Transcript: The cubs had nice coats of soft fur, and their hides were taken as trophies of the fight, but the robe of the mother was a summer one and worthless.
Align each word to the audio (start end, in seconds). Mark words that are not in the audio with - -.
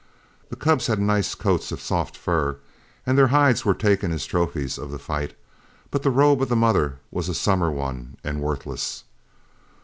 The 0.49 0.55
cubs 0.55 0.87
had 0.87 0.97
nice 0.97 1.35
coats 1.35 1.71
of 1.71 1.79
soft 1.79 2.17
fur, 2.17 2.57
and 3.05 3.15
their 3.19 3.27
hides 3.27 3.63
were 3.63 3.75
taken 3.75 4.11
as 4.11 4.25
trophies 4.25 4.79
of 4.79 4.89
the 4.89 4.97
fight, 4.97 5.35
but 5.91 6.01
the 6.01 6.09
robe 6.09 6.41
of 6.41 6.49
the 6.49 6.55
mother 6.55 6.97
was 7.11 7.29
a 7.29 7.35
summer 7.35 7.69
one 7.69 8.17
and 8.23 8.41
worthless. 8.41 9.03